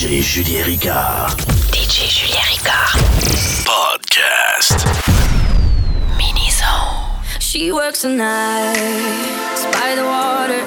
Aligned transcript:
DJ 0.00 0.22
Julien 0.22 0.64
Ricard. 0.64 1.36
DJ 1.76 2.08
Julien 2.08 2.40
Ricard. 2.48 2.96
Podcast. 3.68 4.80
Mini 6.16 6.48
Zone. 6.48 7.20
She 7.38 7.70
works 7.70 8.00
the 8.00 8.08
night 8.08 9.60
by 9.76 9.94
the 9.94 10.06
water. 10.08 10.64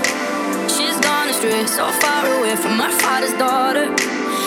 She's 0.70 1.00
gone 1.02 1.30
astray, 1.30 1.66
so 1.66 1.90
far 1.98 2.28
away 2.38 2.56
from 2.56 2.78
her 2.78 2.92
father's 2.92 3.34
daughter. 3.40 3.90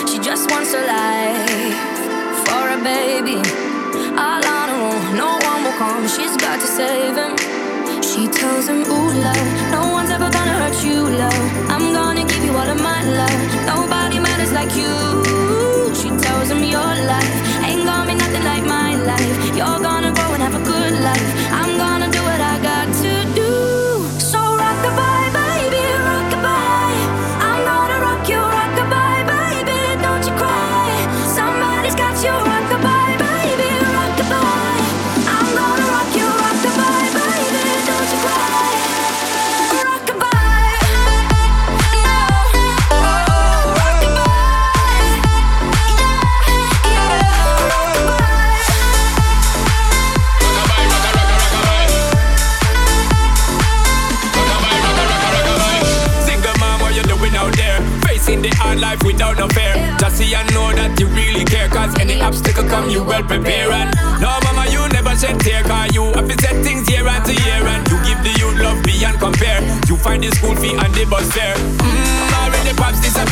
She 0.07 0.21
just 0.21 0.49
wants 0.53 0.73
a 0.73 0.87
life 0.87 2.47
for 2.47 2.71
a 2.71 2.79
baby. 2.79 3.43
All 4.15 4.39
on 4.39 4.69
her 4.71 4.81
own, 4.87 5.17
no 5.19 5.35
one 5.51 5.65
will 5.65 5.79
come. 5.83 6.07
She's 6.07 6.37
got 6.37 6.61
to 6.61 6.67
save 6.79 7.17
him. 7.17 7.35
She 8.07 8.29
tells 8.29 8.69
him, 8.69 8.87
Ooh, 8.87 9.11
love, 9.19 9.73
no 9.73 9.91
one's 9.91 10.11
ever 10.11 10.31
gonna 10.31 10.55
hurt 10.63 10.79
you, 10.85 11.03
love. 11.03 11.71
I'm 11.75 11.93
gonna 11.93 12.25
give 12.25 12.45
you 12.45 12.53
all 12.53 12.71
of 12.71 12.81
my 12.81 13.03
love. 13.03 13.67
Nobody 13.67 13.97
matters 13.97 14.06
like 14.57 14.75
you. 14.75 14.97
She 16.01 16.09
tells 16.25 16.49
him, 16.51 16.63
Your 16.65 16.93
life 17.13 17.35
ain't 17.69 17.85
gonna 17.85 18.11
be 18.11 18.15
nothing 18.25 18.45
like 18.51 18.65
my 18.65 18.91
life. 19.11 19.29
You're 19.59 19.81
gonna 19.89 20.13
grow 20.17 20.31
and 20.37 20.43
have 20.47 20.57
a 20.63 20.65
good 20.73 20.95
life. 21.09 21.29
I'm 21.61 21.77
gonna 21.77 21.86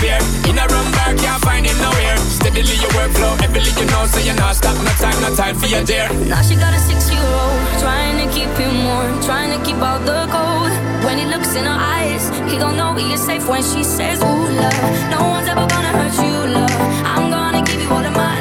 disappear. 0.05 0.51
In 0.51 0.59
a 0.59 0.67
rum 0.69 0.91
bar, 0.93 1.15
can't 1.17 1.43
find 1.43 1.67
him 1.67 1.77
nowhere. 1.79 2.17
Steadily 2.19 2.77
your 2.77 2.91
workflow, 2.91 3.41
every 3.43 3.61
you 3.61 3.87
know, 3.91 4.07
so 4.07 4.21
you're 4.21 4.37
not 4.37 4.57
stop. 4.57 4.77
No 4.77 4.91
time, 5.01 5.21
no 5.21 5.35
time 5.35 5.57
for 5.57 5.67
your 5.67 5.85
dear. 5.85 6.09
Now 6.29 6.43
she 6.43 6.57
got 6.57 6.75
a 6.75 6.79
six-year-old, 6.79 7.81
trying 7.81 8.17
to 8.21 8.33
keep 8.33 8.51
him 8.57 8.85
warm, 8.85 9.21
trying 9.23 9.51
to 9.57 9.65
keep 9.65 9.77
out 9.77 10.05
the 10.05 10.27
cold. 10.31 10.73
When 11.05 11.19
he 11.19 11.27
looks 11.27 11.55
in 11.55 11.65
her 11.65 11.81
eyes, 11.97 12.29
he 12.51 12.59
gon' 12.59 12.77
know 12.77 12.95
he 12.95 13.13
is 13.13 13.25
safe 13.25 13.47
when 13.49 13.63
she 13.63 13.85
says, 13.85 14.23
Ooh, 14.23 14.49
love, 14.61 15.11
no 15.11 15.21
one's 15.29 15.49
ever 15.49 15.67
gonna 15.67 15.93
hurt 15.99 16.15
you, 16.25 16.37
love. 16.55 16.75
I'm 17.05 17.31
gonna 17.31 17.63
give 17.65 17.81
you 17.83 17.91
all 17.91 18.05
of 18.05 18.13
my 18.13 18.34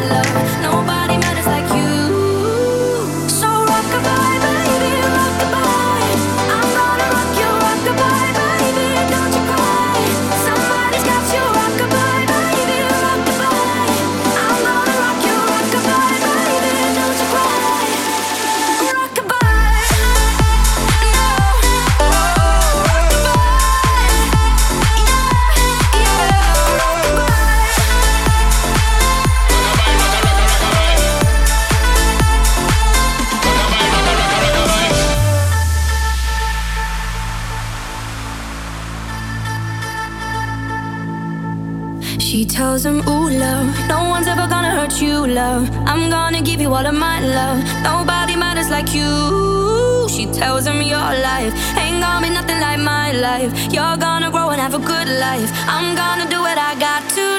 Nobody 47.83 48.36
matters 48.36 48.70
like 48.70 48.94
you. 48.94 50.08
She 50.10 50.26
tells 50.27 50.66
him, 50.66 50.82
Your 50.82 50.99
life 50.99 51.54
ain't 51.77 52.02
gonna 52.02 52.26
be 52.26 52.33
nothing 52.33 52.60
like 52.60 52.80
my 52.80 53.11
life. 53.11 53.52
You're 53.71 53.98
gonna 53.98 54.32
grow 54.32 54.49
and 54.49 54.61
have 54.61 54.73
a 54.73 54.80
good 54.80 55.08
life. 55.08 55.49
I'm 55.67 55.95
gonna 55.95 56.30
do 56.30 56.39
what 56.39 56.58
I 56.58 56.76
got 56.80 57.02
to 57.17 57.33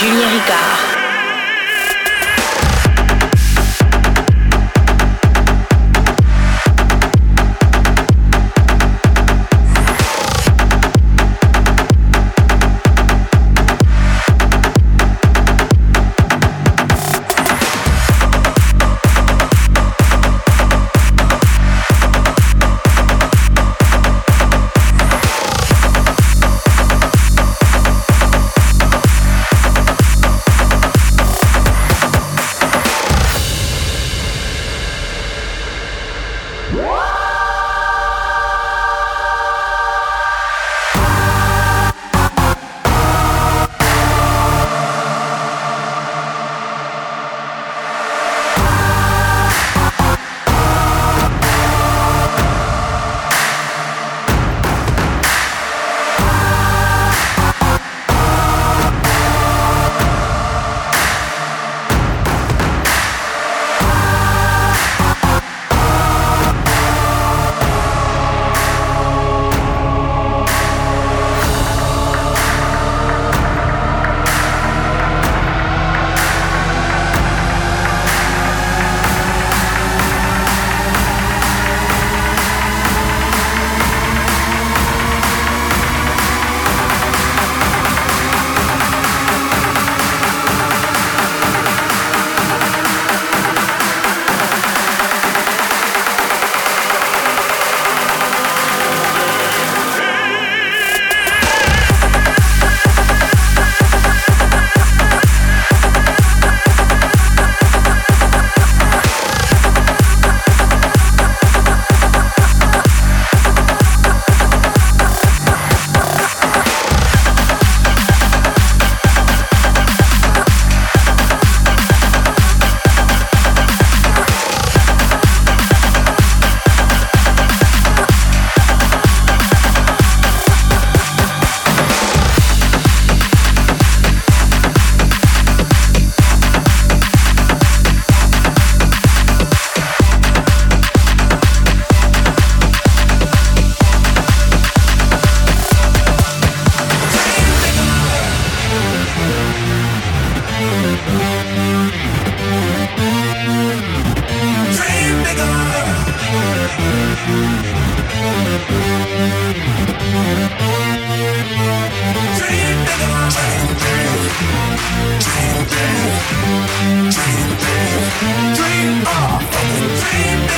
Julien 0.00 0.30
Ricard. 0.30 0.69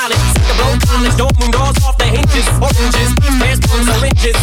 pilot. 0.00 0.16
Set 0.32 0.44
the 0.48 0.54
blow 0.56 0.72
college, 0.88 1.16
don't 1.20 1.34
moon 1.40 1.50
doors 1.52 1.76
off 1.84 1.96
the 2.00 2.08
hinges. 2.08 2.46
Oranges, 2.56 3.10
these 3.20 3.36
pants, 3.36 3.60
plums, 3.66 3.88
oranges. 3.92 4.36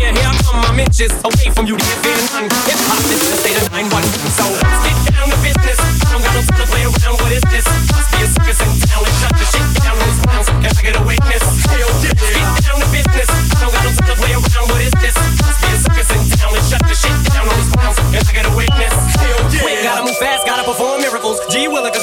Yeah, 0.00 0.16
here 0.16 0.24
I 0.24 0.34
come, 0.40 0.60
my 0.64 0.72
inches 0.80 1.12
away 1.28 1.48
from 1.52 1.68
you, 1.68 1.76
dear 1.76 1.96
feeling 2.00 2.28
none. 2.32 2.48
Hip 2.64 2.80
hop 2.88 3.04
is 3.12 3.20
the 3.20 3.36
state 3.36 3.58
of 3.60 3.68
9-1. 3.68 4.00
So 4.32 4.44
let's 4.48 4.80
get 4.88 5.12
down 5.12 5.28
to 5.28 5.38
business. 5.44 5.76
I 5.76 6.08
don't 6.12 6.24
got 6.24 6.32
no 6.32 6.42
time 6.48 6.60
to 6.64 6.68
play 6.72 6.84
around. 6.88 7.16
What 7.20 7.32
is 7.32 7.44
this? 7.52 7.66
Must 7.92 8.08
be 8.12 8.18
a 8.24 8.28
circus 8.32 8.60
in 8.64 8.87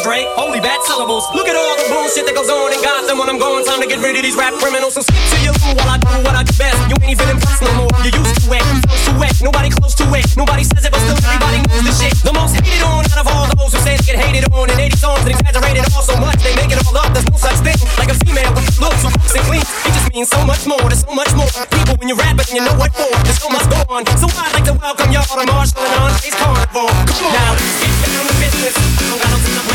Holy 0.05 0.61
bad 0.61 0.85
syllables. 0.85 1.25
Look 1.33 1.49
at 1.49 1.57
all 1.57 1.73
the 1.81 1.89
bullshit 1.89 2.29
that 2.29 2.37
goes 2.37 2.45
on 2.45 2.69
in 2.69 2.77
Gotham 2.77 3.17
when 3.17 3.25
I'm 3.25 3.41
going. 3.41 3.65
Time 3.65 3.81
to 3.81 3.89
get 3.89 3.97
rid 4.05 4.13
of 4.13 4.21
these 4.21 4.37
rap 4.37 4.53
criminals. 4.61 4.93
So 4.93 5.01
stick 5.01 5.17
to 5.17 5.37
your 5.41 5.57
loo 5.65 5.73
while 5.81 5.89
I 5.89 5.97
do 5.97 6.13
what 6.21 6.37
I 6.37 6.45
do 6.45 6.53
best. 6.61 6.77
You 6.85 6.93
ain't 7.01 7.17
even 7.17 7.25
impressed 7.25 7.65
no 7.65 7.73
more. 7.73 7.89
You 8.05 8.13
used 8.13 8.37
to 8.45 8.53
it, 8.53 8.61
close 8.85 9.01
to 9.09 9.13
it. 9.17 9.33
Nobody 9.41 9.73
close 9.73 9.97
to 9.97 10.05
it. 10.13 10.29
Nobody 10.37 10.61
says 10.61 10.85
it, 10.85 10.93
but 10.93 11.01
still 11.01 11.17
everybody 11.17 11.57
knows 11.65 11.89
the 11.89 11.93
shit. 11.97 12.13
The 12.21 12.29
most 12.37 12.53
hated 12.53 12.85
on 12.85 13.01
out 13.01 13.17
of 13.17 13.27
all 13.33 13.49
those 13.49 13.73
who 13.73 13.81
say 13.81 13.97
they 13.97 14.05
get 14.05 14.21
hated 14.21 14.45
on 14.53 14.69
in 14.69 14.77
80 14.77 14.93
songs 14.93 15.25
and 15.25 15.33
exaggerated 15.33 15.89
all 15.89 16.05
so 16.05 16.13
much 16.21 16.37
they 16.45 16.53
make 16.53 16.69
it 16.69 16.77
all 16.85 17.01
up. 17.01 17.09
There's 17.09 17.25
no 17.25 17.41
such 17.41 17.57
thing 17.65 17.81
like 17.97 18.13
a 18.13 18.17
female 18.21 18.53
with 18.53 18.69
looks 18.77 19.01
who 19.01 19.09
cooks 19.09 19.33
and 19.33 19.41
cleans. 19.49 19.65
It 19.89 19.89
just 19.89 20.13
means 20.13 20.29
so 20.29 20.37
much 20.45 20.69
more. 20.69 20.85
There's 20.85 21.01
so 21.01 21.17
much 21.17 21.33
more. 21.33 21.49
People 21.73 21.97
when 21.97 22.13
you 22.13 22.17
rap 22.21 22.37
it 22.37 22.53
you 22.53 22.61
know 22.61 22.77
what 22.77 22.93
for. 22.93 23.09
There's 23.25 23.41
so 23.41 23.49
much 23.49 23.65
going 23.73 23.89
on. 23.89 24.05
So 24.21 24.29
I'd 24.29 24.53
like 24.53 24.69
to 24.69 24.77
welcome 24.77 25.09
y'all 25.09 25.25
to 25.25 25.49
Marshall 25.49 25.81
and 25.81 26.13
Andre's 26.13 26.37
Carnival. 26.37 26.93
Come 27.09 27.25
on. 27.25 27.33
Now 27.33 27.57
get 27.57 28.09
down 28.13 28.29
to 28.29 28.35
business. 28.37 28.77
I 28.77 29.09
don't 29.09 29.17
got 29.17 29.33
no 29.33 29.74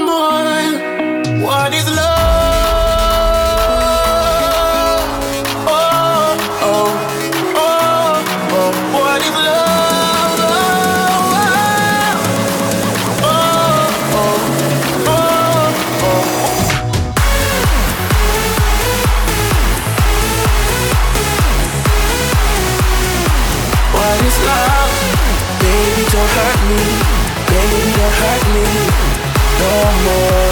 No 29.61 29.91
more. 30.03 30.50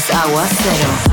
es 0.00 0.10
Aguacero. 0.14 1.09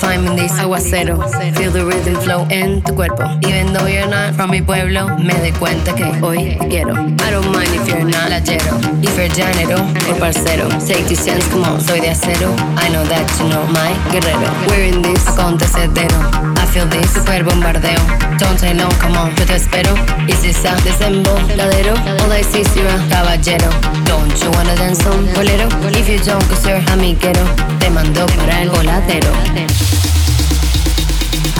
Find 0.00 0.24
me 0.24 0.36
this 0.36 0.52
aguacero. 0.52 1.18
Feel 1.56 1.70
the 1.72 1.84
rhythm 1.84 2.14
flow 2.22 2.46
en 2.50 2.82
tu 2.82 2.94
cuerpo. 2.94 3.24
Even 3.46 3.72
though 3.72 3.86
you're 3.86 4.08
not 4.08 4.34
from 4.34 4.50
mi 4.50 4.60
pueblo, 4.62 5.08
me 5.18 5.34
doy 5.34 5.52
cuenta 5.52 5.94
que 5.94 6.04
hoy 6.22 6.56
quiero. 6.68 6.94
I 6.94 7.30
don't 7.30 7.50
mind 7.52 7.74
if 7.74 7.88
you're 7.88 8.04
not 8.04 8.30
layero, 8.30 8.78
if 9.02 9.16
you're 9.16 9.28
llanero 9.28 9.78
o 10.10 10.18
parcero. 10.18 10.68
Take 10.86 11.08
two 11.08 11.16
sense, 11.16 11.46
come 11.48 11.64
on, 11.64 11.80
soy 11.80 12.00
de 12.00 12.10
acero. 12.10 12.54
I 12.76 12.88
know 12.90 13.04
that 13.06 13.28
you 13.40 13.48
know 13.48 13.66
my 13.72 13.92
guerrero. 14.10 14.50
We're 14.68 14.94
in 14.94 15.02
this 15.02 15.26
acontecedero. 15.28 16.57
Feel 16.72 16.86
this 16.86 17.14
super 17.14 17.42
bombardeo. 17.44 17.98
Don't 18.38 18.58
say 18.58 18.74
no, 18.74 18.88
come 19.00 19.16
on, 19.16 19.34
yo 19.36 19.44
te 19.46 19.54
espero. 19.54 19.94
Is 20.28 20.42
this 20.42 20.64
a 20.64 20.76
desemboladero? 20.84 21.94
All 22.22 22.32
I 22.32 22.42
see 22.42 22.60
is 22.60 22.76
you're 22.76 22.86
a 22.86 22.98
caballero. 23.08 23.70
Don't 24.04 24.36
you 24.42 24.50
wanna 24.50 24.76
dance 24.76 25.04
on 25.06 25.24
bolero? 25.34 25.68
If 25.96 26.08
you 26.08 26.18
don't, 26.18 26.44
cause 26.48 26.66
you're 26.66 26.80
amiguero. 26.92 27.44
Te 27.78 27.88
mando 27.90 28.26
para 28.36 28.62
el 28.62 28.70
voladero. 28.70 29.32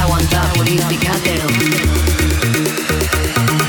aguanta 0.01 0.43
purificadero. 0.55 1.47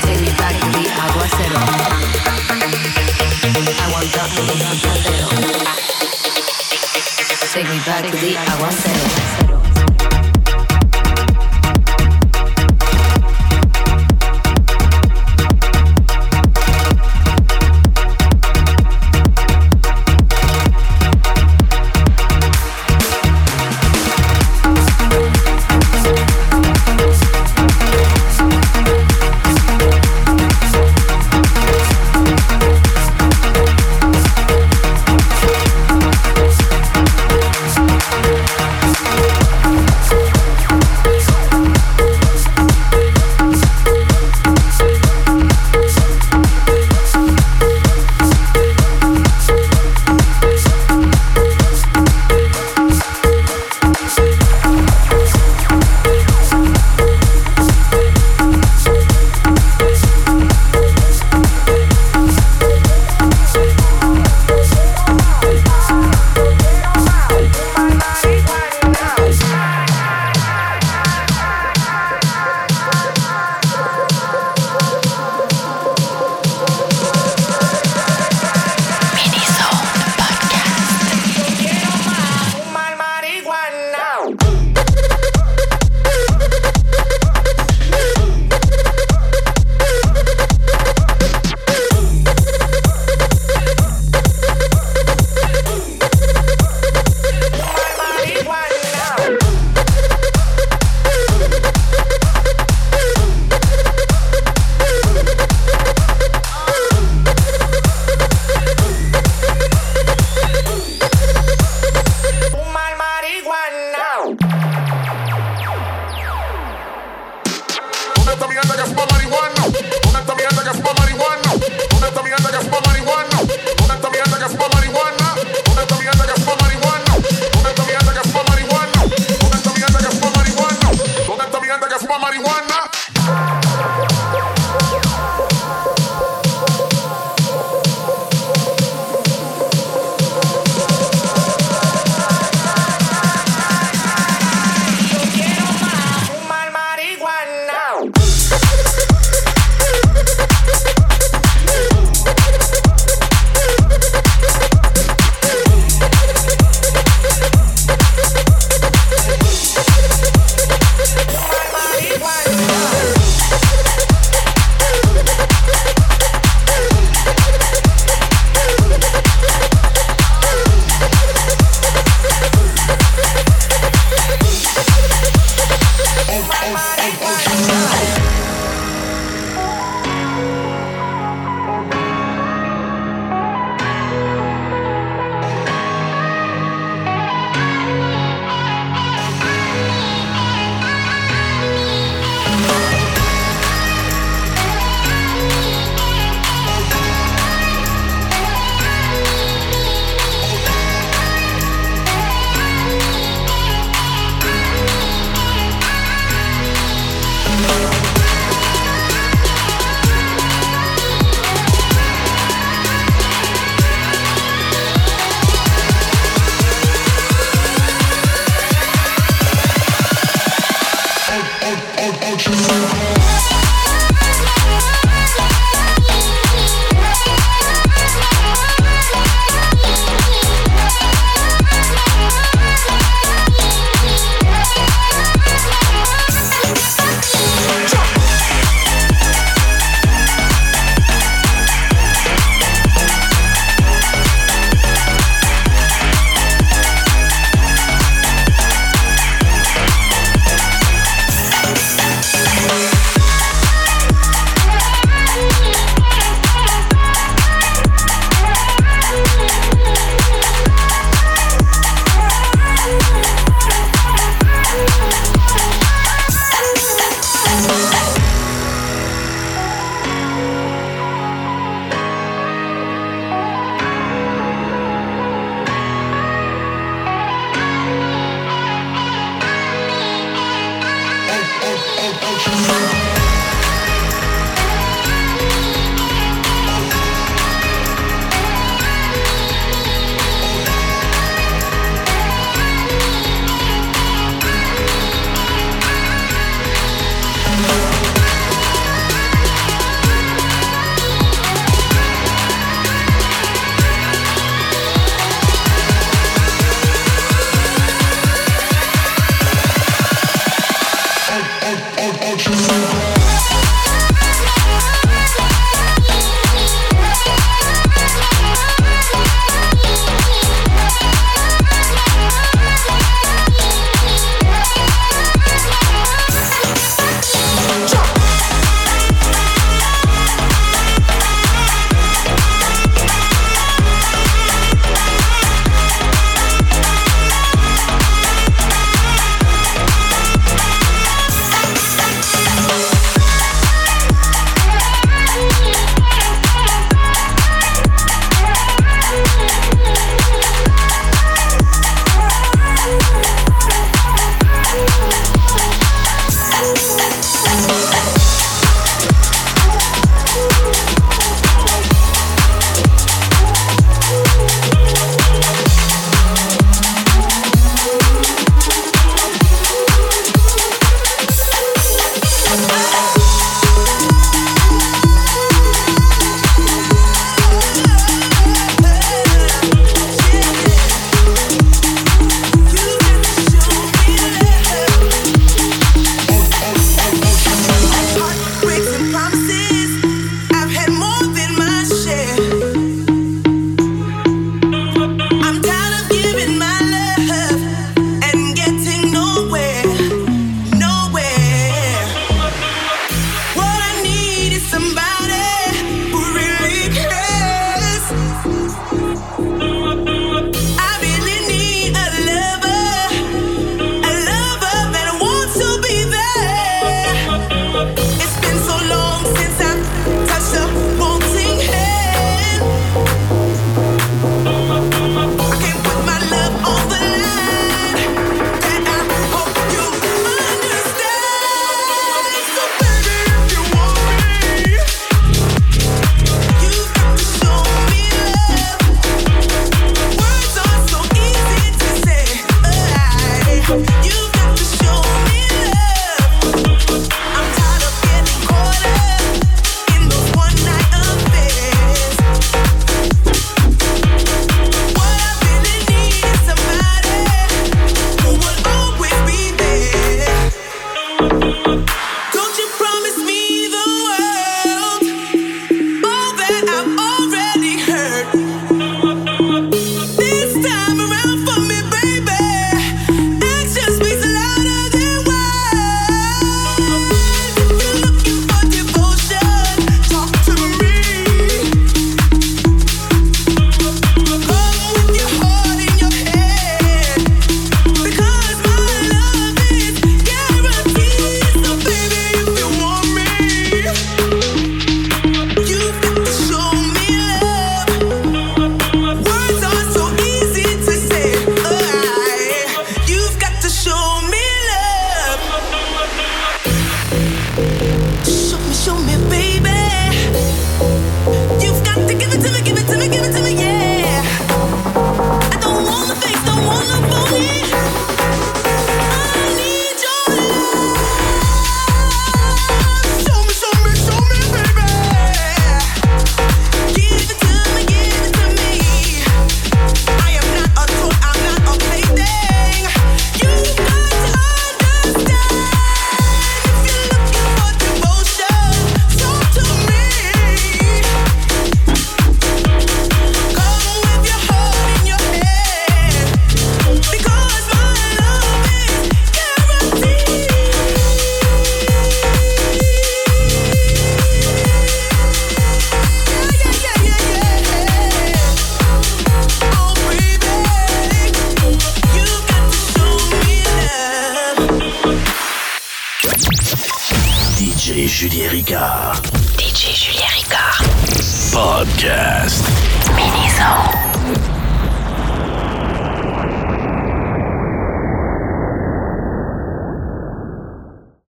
Take 0.02 0.20
me 0.20 0.30
back 0.36 0.56
the 0.72 0.82
aguacero. 1.04 1.60
Aguanta 3.84 4.22
purificadero. 4.34 5.28
Take 7.52 7.68
me 7.68 7.78
back 7.86 8.04
to 8.04 8.16
the 8.16 8.36
aguacero. 8.36 9.49